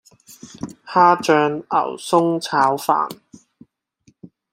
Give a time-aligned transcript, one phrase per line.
[0.83, 3.07] 蝦醬牛崧炒飯